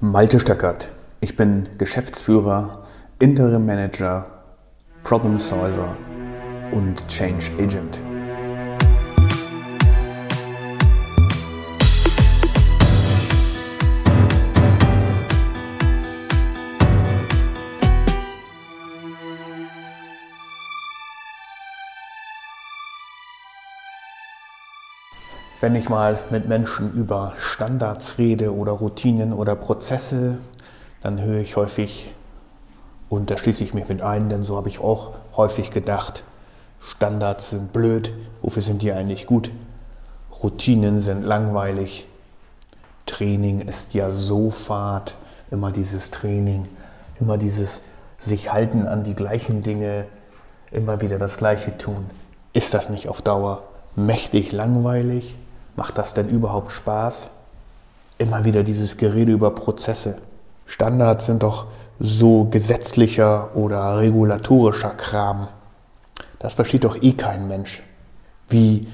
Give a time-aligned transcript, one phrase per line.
[0.00, 0.90] Malte Stöckert.
[1.20, 2.82] Ich bin Geschäftsführer,
[3.20, 4.26] Interim Manager,
[5.04, 5.96] Problem Solver
[6.72, 8.00] und Change Agent.
[25.64, 30.36] Wenn ich mal mit Menschen über Standards rede oder Routinen oder Prozesse,
[31.00, 32.12] dann höre ich häufig,
[33.08, 36.22] und da schließe ich mich mit ein, denn so habe ich auch häufig gedacht,
[36.80, 39.50] Standards sind blöd, wofür sind die eigentlich gut?
[40.42, 42.06] Routinen sind langweilig,
[43.06, 45.14] Training ist ja so fad,
[45.50, 46.64] immer dieses Training,
[47.18, 47.80] immer dieses
[48.18, 50.04] sich halten an die gleichen Dinge,
[50.70, 52.04] immer wieder das Gleiche tun.
[52.52, 53.62] Ist das nicht auf Dauer
[53.96, 55.38] mächtig langweilig?
[55.76, 57.30] Macht das denn überhaupt Spaß?
[58.18, 60.16] Immer wieder dieses Gerede über Prozesse.
[60.66, 61.66] Standards sind doch
[61.98, 65.48] so gesetzlicher oder regulatorischer Kram.
[66.38, 67.82] Das versteht doch eh kein Mensch.
[68.48, 68.88] Wie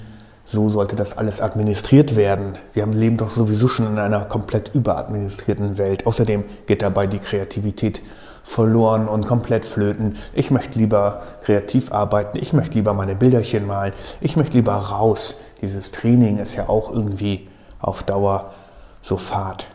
[0.44, 2.54] so sollte das alles administriert werden?
[2.72, 6.06] Wir leben doch sowieso schon in einer komplett überadministrierten Welt.
[6.06, 8.02] Außerdem geht dabei die Kreativität
[8.42, 10.16] verloren und komplett flöten.
[10.32, 15.36] Ich möchte lieber kreativ arbeiten, ich möchte lieber meine Bilderchen malen, ich möchte lieber raus.
[15.60, 17.48] Dieses Training ist ja auch irgendwie
[17.80, 18.52] auf Dauer
[19.02, 19.66] so fad.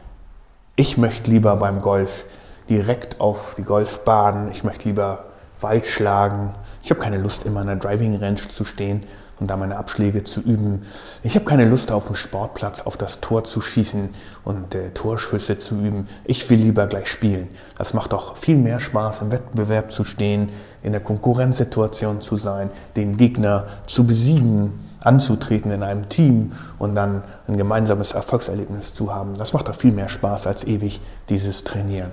[0.76, 2.26] Ich möchte lieber beim Golf
[2.70, 5.26] direkt auf die Golfbahn, ich möchte lieber
[5.62, 6.52] Wald schlagen.
[6.84, 9.06] Ich habe keine Lust, immer in einer Driving Range zu stehen
[9.40, 10.86] und da meine Abschläge zu üben.
[11.24, 14.10] Ich habe keine Lust, auf dem Sportplatz auf das Tor zu schießen
[14.44, 16.08] und äh, Torschüsse zu üben.
[16.24, 17.48] Ich will lieber gleich spielen.
[17.78, 20.50] Das macht doch viel mehr Spaß, im Wettbewerb zu stehen,
[20.84, 27.24] in der Konkurrenzsituation zu sein, den Gegner zu besiegen, anzutreten in einem Team und dann
[27.48, 29.34] ein gemeinsames Erfolgserlebnis zu haben.
[29.36, 32.12] Das macht doch viel mehr Spaß als ewig dieses Trainieren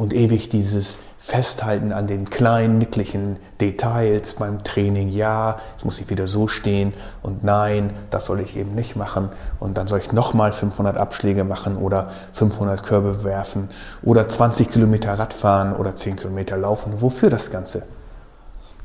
[0.00, 5.10] und ewig dieses Festhalten an den kleinen, nicklichen Details beim Training.
[5.10, 9.28] Ja, jetzt muss ich wieder so stehen und nein, das soll ich eben nicht machen.
[9.58, 13.68] Und dann soll ich nochmal 500 Abschläge machen oder 500 Körbe werfen
[14.02, 17.02] oder 20 Kilometer Radfahren oder 10 Kilometer laufen.
[17.02, 17.82] Wofür das Ganze?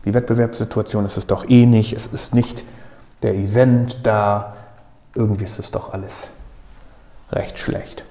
[0.03, 1.93] Die Wettbewerbssituation ist es doch eh nicht.
[1.93, 2.65] Es ist nicht
[3.23, 4.53] der Event da.
[5.15, 6.27] Irgendwie ist es doch alles
[7.31, 8.03] recht schlecht.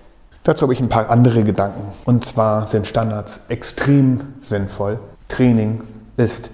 [0.44, 1.93] Dazu habe ich ein paar andere Gedanken.
[2.05, 4.99] Und zwar sind Standards extrem sinnvoll.
[5.28, 5.81] Training
[6.19, 6.50] ist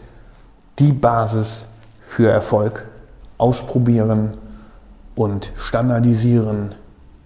[0.79, 1.67] die Basis
[2.01, 2.87] für Erfolg.
[3.37, 4.35] Ausprobieren
[5.17, 6.75] und Standardisieren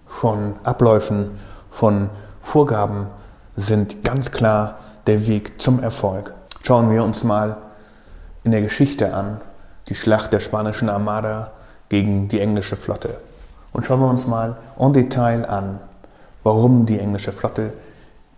[0.07, 1.33] von Abläufen,
[1.71, 2.09] von
[2.41, 3.09] Vorgaben
[3.57, 6.33] sind ganz klar der Weg zum Erfolg.
[6.63, 7.59] Schauen wir uns mal
[8.43, 9.41] in der Geschichte an,
[9.89, 11.51] die Schlacht der spanischen Armada
[11.89, 13.19] gegen die englische Flotte.
[13.73, 15.81] Und schauen wir uns mal en Detail an,
[16.45, 17.73] warum die englische Flotte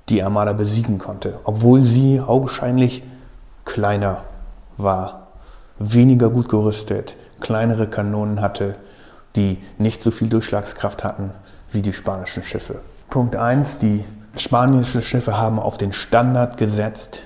[0.09, 3.03] die Armada besiegen konnte, obwohl sie augenscheinlich
[3.65, 4.23] kleiner
[4.77, 5.29] war,
[5.79, 8.77] weniger gut gerüstet, kleinere Kanonen hatte,
[9.35, 11.33] die nicht so viel Durchschlagskraft hatten
[11.71, 12.81] wie die spanischen Schiffe.
[13.11, 14.05] Punkt 1, die
[14.37, 17.23] spanischen Schiffe haben auf den Standard gesetzt,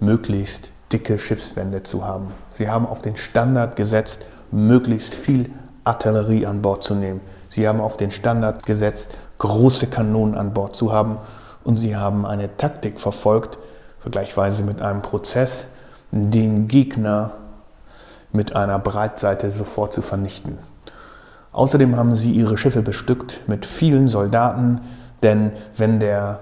[0.00, 2.32] möglichst dicke Schiffswände zu haben.
[2.50, 5.50] Sie haben auf den Standard gesetzt, möglichst viel
[5.84, 7.20] Artillerie an Bord zu nehmen.
[7.48, 9.10] Sie haben auf den Standard gesetzt,
[9.44, 11.18] große Kanonen an Bord zu haben
[11.64, 13.58] und sie haben eine Taktik verfolgt,
[14.00, 15.66] vergleichsweise mit einem Prozess,
[16.10, 17.32] den Gegner
[18.32, 20.58] mit einer Breitseite sofort zu vernichten.
[21.52, 24.80] Außerdem haben sie ihre Schiffe bestückt mit vielen Soldaten,
[25.22, 26.40] denn wenn der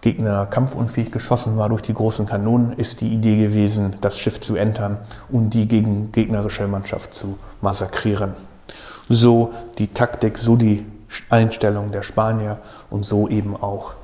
[0.00, 4.54] Gegner kampfunfähig geschossen war durch die großen Kanonen, ist die Idee gewesen, das Schiff zu
[4.54, 4.98] entern
[5.28, 8.34] und die gegen gegnerische Mannschaft zu massakrieren.
[9.08, 10.86] So die Taktik, so die
[11.30, 12.58] Einstellung der Spanier
[12.90, 13.94] und so eben auch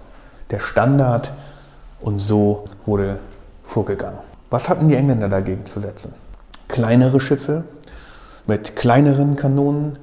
[0.51, 1.33] der Standard
[2.01, 3.19] und so wurde
[3.65, 4.19] vorgegangen.
[4.51, 6.15] Was hatten die Engländer dagegen zu setzen?
[6.69, 7.65] Kleinere Schiffe
[8.47, 9.99] mit kleineren Kanonen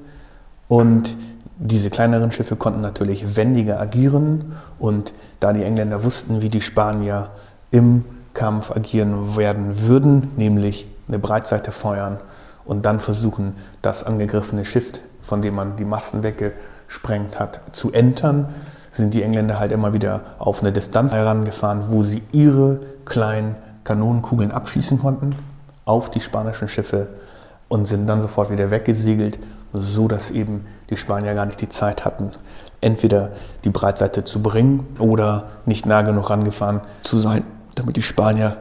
[0.68, 1.16] und
[1.58, 7.30] diese kleineren Schiffe konnten natürlich wendiger agieren und da die Engländer wussten, wie die Spanier
[7.70, 8.04] im
[8.34, 12.18] Kampf agieren werden würden, nämlich eine Breitseite feuern
[12.64, 14.92] und dann versuchen, das angegriffene Schiff,
[15.22, 16.52] von dem man die Masten wegge
[16.90, 18.48] gesprengt hat, zu entern,
[18.90, 23.54] sind die Engländer halt immer wieder auf eine Distanz herangefahren, wo sie ihre kleinen
[23.84, 25.36] Kanonenkugeln abschießen konnten
[25.84, 27.06] auf die spanischen Schiffe
[27.68, 29.38] und sind dann sofort wieder weggesegelt,
[29.72, 32.32] so dass eben die Spanier gar nicht die Zeit hatten,
[32.80, 33.30] entweder
[33.62, 37.44] die Breitseite zu bringen oder nicht nah genug rangefahren zu sein,
[37.76, 38.56] damit die Spanier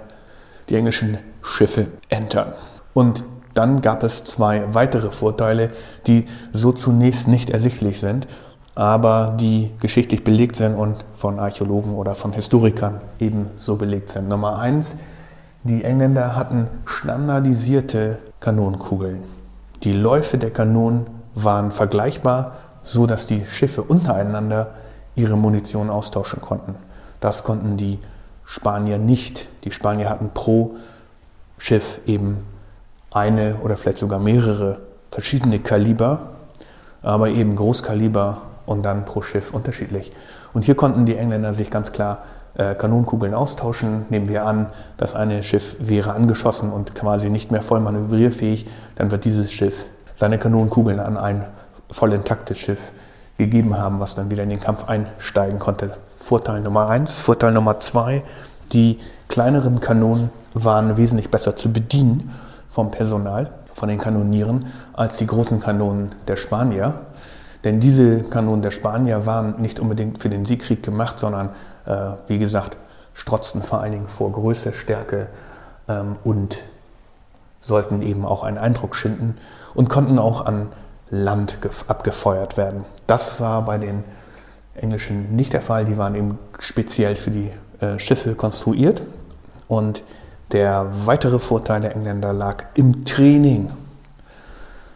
[0.69, 2.53] die englischen Schiffe entern.
[2.93, 3.23] Und
[3.59, 5.71] dann gab es zwei weitere Vorteile,
[6.07, 8.25] die so zunächst nicht ersichtlich sind,
[8.73, 14.29] aber die geschichtlich belegt sind und von Archäologen oder von Historikern ebenso belegt sind.
[14.29, 14.95] Nummer eins,
[15.65, 19.23] die Engländer hatten standardisierte Kanonenkugeln.
[19.83, 24.67] Die Läufe der Kanonen waren vergleichbar, so dass die Schiffe untereinander
[25.15, 26.75] ihre Munition austauschen konnten.
[27.19, 27.99] Das konnten die
[28.45, 29.47] Spanier nicht.
[29.65, 30.77] Die Spanier hatten pro
[31.57, 32.37] Schiff eben
[33.11, 34.79] eine oder vielleicht sogar mehrere
[35.11, 36.31] verschiedene Kaliber,
[37.01, 40.11] aber eben Großkaliber und dann pro Schiff unterschiedlich.
[40.53, 42.23] Und hier konnten die Engländer sich ganz klar
[42.55, 44.05] äh, Kanonenkugeln austauschen.
[44.09, 44.67] Nehmen wir an,
[44.97, 49.85] das eine Schiff wäre angeschossen und quasi nicht mehr voll manövrierfähig, dann wird dieses Schiff
[50.13, 51.45] seine Kanonenkugeln an ein
[51.89, 52.79] voll intaktes Schiff
[53.37, 55.91] gegeben haben, was dann wieder in den Kampf einsteigen konnte.
[56.19, 57.19] Vorteil Nummer eins.
[57.19, 58.23] Vorteil Nummer zwei,
[58.73, 62.31] die kleineren Kanonen waren wesentlich besser zu bedienen
[62.79, 66.93] vom Personal, von den Kanonieren, als die großen Kanonen der Spanier.
[67.65, 71.49] Denn diese Kanonen der Spanier waren nicht unbedingt für den Siegkrieg gemacht, sondern,
[71.85, 72.77] äh, wie gesagt,
[73.13, 75.27] strotzten vor allen Dingen vor Größe, Stärke
[75.89, 76.61] ähm, und
[77.59, 79.35] sollten eben auch einen Eindruck schinden
[79.73, 80.67] und konnten auch an
[81.09, 81.57] Land
[81.89, 82.85] abgefeuert werden.
[83.07, 84.05] Das war bei den
[84.73, 85.83] Englischen nicht der Fall.
[85.83, 89.01] Die waren eben speziell für die äh, Schiffe konstruiert.
[89.67, 90.01] Und
[90.51, 93.71] der weitere Vorteil der Engländer lag im Training.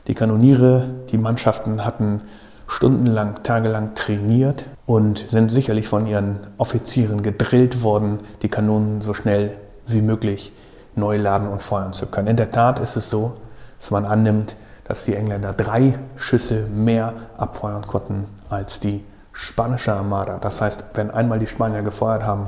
[0.08, 2.22] Die Kanoniere, die Mannschaften hatten
[2.68, 9.56] stundenlang, tagelang trainiert und sind sicherlich von ihren Offizieren gedrillt worden, die Kanonen so schnell
[9.88, 10.54] wie möglich
[10.96, 12.28] neu laden und feuern zu können.
[12.28, 13.34] In der Tat ist es so,
[13.80, 20.38] dass man annimmt, dass die Engländer drei Schüsse mehr abfeuern konnten als die spanische Armada.
[20.40, 22.48] Das heißt, wenn einmal die Spanier gefeuert haben,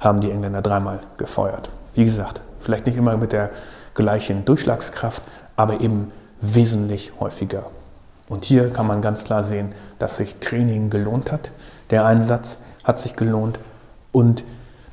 [0.00, 1.70] haben die Engländer dreimal gefeuert.
[1.94, 3.50] Wie gesagt, vielleicht nicht immer mit der
[3.94, 5.22] gleichen Durchschlagskraft,
[5.56, 6.10] aber eben
[6.40, 7.66] wesentlich häufiger.
[8.28, 11.50] Und hier kann man ganz klar sehen, dass sich Training gelohnt hat.
[11.90, 13.58] Der Einsatz hat sich gelohnt
[14.10, 14.44] und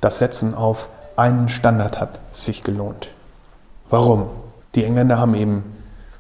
[0.01, 3.09] das Setzen auf einen Standard hat sich gelohnt.
[3.89, 4.29] Warum?
[4.75, 5.63] Die Engländer haben eben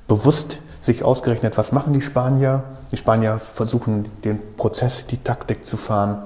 [0.07, 2.63] bewusst sich ausgerechnet, was machen die Spanier.
[2.91, 6.23] Die Spanier versuchen den Prozess, die Taktik zu fahren,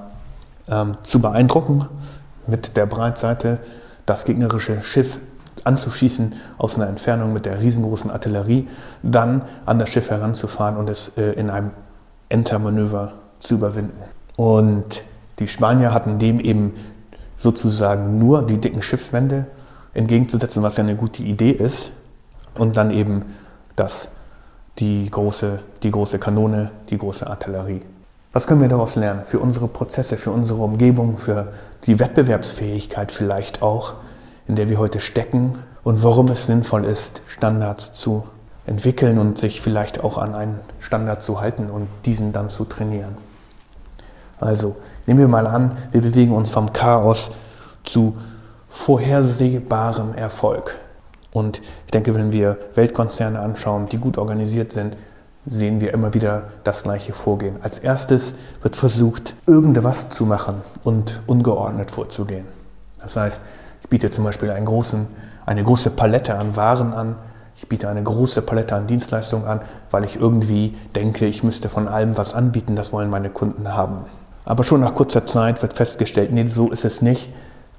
[0.68, 1.86] ähm, zu beeindrucken,
[2.46, 3.58] mit der Breitseite
[4.06, 5.18] das gegnerische Schiff
[5.64, 8.68] anzuschießen aus einer Entfernung mit der riesengroßen Artillerie,
[9.02, 11.70] dann an das Schiff heranzufahren und es äh, in einem
[12.28, 13.98] Entermanöver zu überwinden.
[14.36, 15.02] Und
[15.38, 16.74] die Spanier hatten dem eben
[17.36, 19.46] sozusagen nur die dicken Schiffswände
[19.94, 21.90] entgegenzusetzen, was ja eine gute Idee ist,
[22.58, 23.24] und dann eben
[23.74, 24.08] das,
[24.78, 27.82] die, große, die große Kanone, die große Artillerie.
[28.34, 29.24] Was können wir daraus lernen?
[29.24, 31.52] Für unsere Prozesse, für unsere Umgebung, für
[31.86, 33.94] die Wettbewerbsfähigkeit vielleicht auch,
[34.48, 35.52] in der wir heute stecken
[35.84, 38.24] und warum es sinnvoll ist, Standards zu
[38.66, 43.16] entwickeln und sich vielleicht auch an einen Standard zu halten und diesen dann zu trainieren.
[44.40, 44.74] Also
[45.06, 47.30] nehmen wir mal an, wir bewegen uns vom Chaos
[47.84, 48.16] zu
[48.68, 50.76] vorhersehbarem Erfolg.
[51.30, 54.96] Und ich denke, wenn wir Weltkonzerne anschauen, die gut organisiert sind,
[55.46, 57.56] sehen wir immer wieder das gleiche Vorgehen.
[57.62, 62.46] Als erstes wird versucht, irgendwas zu machen und ungeordnet vorzugehen.
[63.00, 63.42] Das heißt,
[63.82, 65.06] ich biete zum Beispiel einen großen,
[65.44, 67.16] eine große Palette an Waren an,
[67.56, 69.60] ich biete eine große Palette an Dienstleistungen an,
[69.90, 74.06] weil ich irgendwie denke, ich müsste von allem was anbieten, das wollen meine Kunden haben.
[74.44, 77.28] Aber schon nach kurzer Zeit wird festgestellt, nee, so ist es nicht.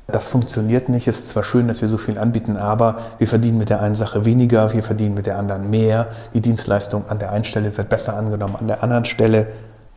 [0.07, 1.07] Das funktioniert nicht.
[1.07, 3.95] Es ist zwar schön, dass wir so viel anbieten, aber wir verdienen mit der einen
[3.95, 6.07] Sache weniger, wir verdienen mit der anderen mehr.
[6.33, 9.47] Die Dienstleistung an der einen Stelle wird besser angenommen, an der anderen Stelle.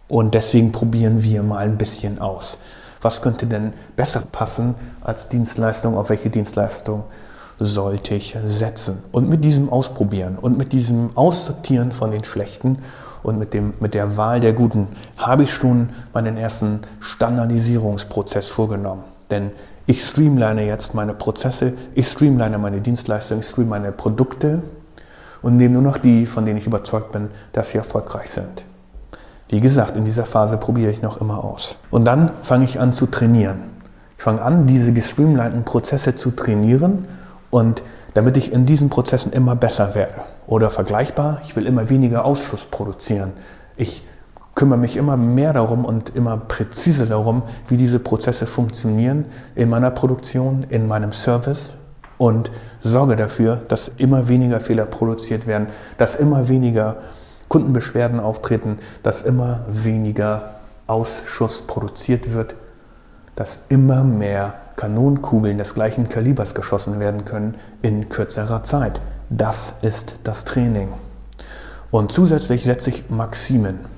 [0.09, 2.59] Und deswegen probieren wir mal ein bisschen aus.
[3.03, 5.97] Was könnte denn besser passen als Dienstleistung?
[5.99, 7.05] Auf welche Dienstleistung
[7.59, 9.03] sollte ich setzen?
[9.13, 12.79] Und mit diesem Ausprobieren und mit diesem Aussortieren von den Schlechten
[13.23, 14.89] und mit, dem, mit der Wahl der Guten
[15.19, 19.05] habe ich schon meinen ersten Standardisierungsprozess vorgenommen.
[19.31, 19.51] Denn
[19.89, 24.61] ich streamline jetzt meine Prozesse, ich streamline meine Dienstleistungen, ich streamline meine Produkte
[25.41, 28.65] und nehme nur noch die, von denen ich überzeugt bin, dass sie erfolgreich sind.
[29.49, 31.77] Wie gesagt, in dieser Phase probiere ich noch immer aus.
[31.91, 33.63] Und dann fange ich an zu trainieren.
[34.19, 37.09] Ich fange an, diese gestreamlinten Prozesse zu trainieren
[37.49, 40.21] und damit ich in diesen Prozessen immer besser werde.
[40.47, 43.33] Oder vergleichbar, ich will immer weniger Ausschuss produzieren.
[43.79, 44.03] Ich
[44.59, 49.93] kümmere mich immer mehr darum und immer präziser darum, wie diese Prozesse funktionieren in meiner
[49.93, 51.75] Produktion, in meinem Service
[52.17, 52.51] und
[52.81, 56.97] sorge dafür, dass immer weniger Fehler produziert werden, dass immer weniger
[57.47, 60.57] Kundenbeschwerden auftreten, dass immer weniger
[60.89, 62.57] Ausschuss produziert wird,
[63.37, 69.01] dass immer mehr Kanonenkugeln des gleichen Kalibers geschossen werden können in kürzerer Zeit.
[69.31, 70.89] Das ist das Training.
[71.93, 73.98] Und zusätzlich setze ich Maximen.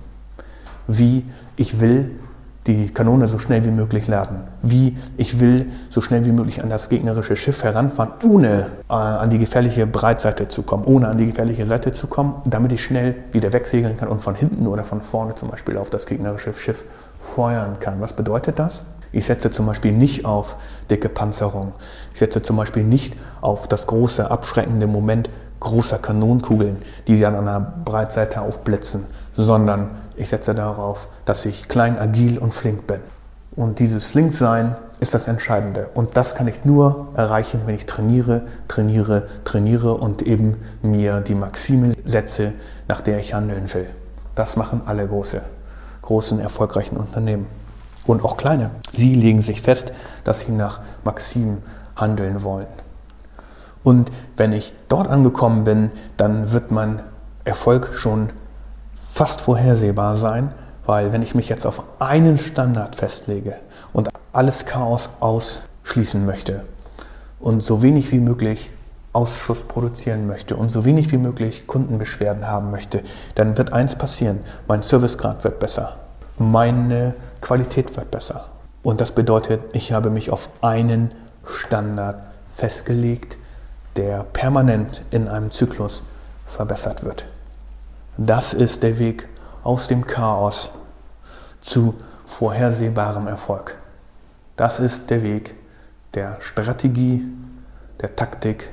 [0.91, 1.25] Wie
[1.57, 2.11] ich will
[2.67, 6.69] die Kanone so schnell wie möglich laden, wie ich will so schnell wie möglich an
[6.69, 11.27] das gegnerische Schiff heranfahren, ohne äh, an die gefährliche Breitseite zu kommen, ohne an die
[11.27, 15.01] gefährliche Seite zu kommen, damit ich schnell wieder wegsegeln kann und von hinten oder von
[15.01, 16.85] vorne zum Beispiel auf das gegnerische Schiff
[17.19, 18.01] feuern kann.
[18.01, 18.85] Was bedeutet das?
[19.13, 20.57] Ich setze zum Beispiel nicht auf
[20.91, 21.73] dicke Panzerung.
[22.13, 25.31] Ich setze zum Beispiel nicht auf das große abschreckende Moment
[25.61, 29.05] großer Kanonenkugeln, die sie an einer Breitseite aufblitzen,
[29.35, 29.91] sondern
[30.21, 33.01] ich setze darauf, dass ich klein, agil und flink bin.
[33.57, 35.89] Und dieses Flinksein ist das Entscheidende.
[35.95, 41.35] Und das kann ich nur erreichen, wenn ich trainiere, trainiere, trainiere und eben mir die
[41.35, 42.53] Maxime setze,
[42.87, 43.87] nach der ich handeln will.
[44.35, 45.41] Das machen alle große,
[46.03, 47.47] großen, erfolgreichen Unternehmen.
[48.07, 48.71] Und auch kleine.
[48.93, 49.93] Sie legen sich fest,
[50.25, 51.63] dass sie nach Maximen
[51.97, 52.67] handeln wollen.
[53.83, 57.01] Und wenn ich dort angekommen bin, dann wird mein
[57.45, 58.31] Erfolg schon
[59.13, 60.53] fast vorhersehbar sein,
[60.87, 63.57] weil wenn ich mich jetzt auf einen Standard festlege
[63.93, 66.65] und alles Chaos ausschließen möchte
[67.39, 68.71] und so wenig wie möglich
[69.13, 73.03] Ausschuss produzieren möchte und so wenig wie möglich Kundenbeschwerden haben möchte,
[73.35, 75.97] dann wird eins passieren, mein Servicegrad wird besser,
[76.39, 78.47] meine Qualität wird besser.
[78.83, 81.11] Und das bedeutet, ich habe mich auf einen
[81.45, 82.23] Standard
[82.55, 83.37] festgelegt,
[83.97, 86.03] der permanent in einem Zyklus
[86.47, 87.25] verbessert wird.
[88.23, 89.27] Das ist der Weg
[89.65, 90.73] aus dem Chaos
[91.63, 91.95] zu
[92.27, 93.79] vorhersehbarem Erfolg.
[94.57, 95.55] Das ist der Weg
[96.13, 97.25] der Strategie,
[97.99, 98.73] der Taktik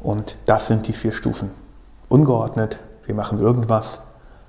[0.00, 1.50] und das sind die vier Stufen.
[2.08, 3.98] Ungeordnet, wir machen irgendwas,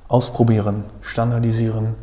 [0.08, 1.96] ausprobieren, standardisieren.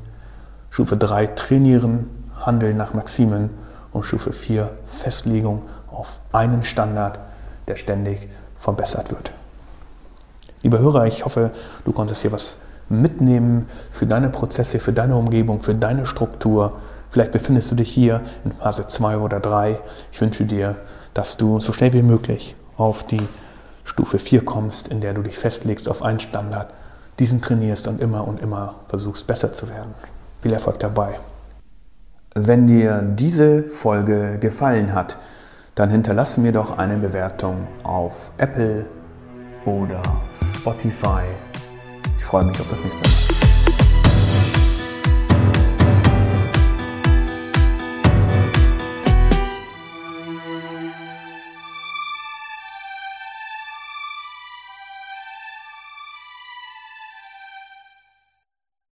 [0.70, 2.10] Stufe 3 trainieren,
[2.44, 3.50] handeln nach Maximen
[3.92, 7.20] und Stufe 4 Festlegung auf einen Standard,
[7.68, 8.28] der ständig
[8.58, 9.32] verbessert wird.
[10.62, 11.50] Lieber Hörer, ich hoffe,
[11.84, 12.56] du konntest hier was
[12.88, 16.74] mitnehmen für deine Prozesse, für deine Umgebung, für deine Struktur.
[17.10, 19.78] Vielleicht befindest du dich hier in Phase 2 oder 3.
[20.12, 20.76] Ich wünsche dir,
[21.14, 23.26] dass du so schnell wie möglich auf die
[23.84, 26.72] Stufe 4 kommst, in der du dich festlegst auf einen Standard,
[27.18, 29.94] diesen trainierst und immer und immer versuchst besser zu werden.
[30.40, 31.18] Viel Erfolg dabei.
[32.34, 35.16] Wenn dir diese Folge gefallen hat,
[35.74, 38.86] dann hinterlasse mir doch eine Bewertung auf Apple
[39.64, 40.02] oder
[40.58, 41.24] Spotify.
[42.18, 43.51] Ich freue mich auf das nächste Mal.